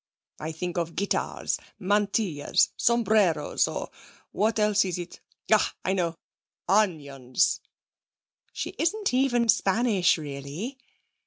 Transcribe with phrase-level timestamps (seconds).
[0.39, 3.91] I think of guitars, mantillas, sombreros, or
[4.31, 5.19] what else is it?
[5.53, 6.15] Ah, I know
[6.67, 7.59] onions.'
[8.51, 10.79] 'She isn't even Spanish, really!'